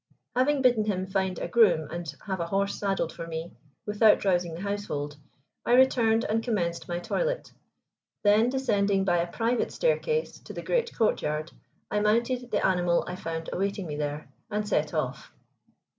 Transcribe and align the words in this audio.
Having 0.35 0.63
bidden 0.63 0.85
him 0.85 1.05
find 1.05 1.37
a 1.37 1.47
groom 1.47 1.87
and 1.91 2.11
have 2.25 2.39
a 2.39 2.47
horse 2.47 2.73
saddled 2.79 3.11
for 3.13 3.27
me, 3.27 3.53
without 3.85 4.25
rousing 4.25 4.55
the 4.55 4.61
household, 4.61 5.15
I 5.63 5.73
returned 5.73 6.25
and 6.25 6.41
commenced 6.41 6.87
my 6.87 6.97
toilet. 6.97 7.51
Then, 8.23 8.49
descending 8.49 9.05
by 9.05 9.17
a 9.19 9.31
private 9.31 9.71
staircase 9.71 10.39
to 10.39 10.53
the 10.53 10.63
great 10.63 10.91
courtyard, 10.97 11.51
I 11.91 11.99
mounted 11.99 12.49
the 12.49 12.65
animal 12.65 13.03
I 13.05 13.15
found 13.15 13.51
awaiting 13.53 13.85
me 13.85 13.95
there, 13.95 14.27
and 14.49 14.67
set 14.67 14.95
off. 14.95 15.31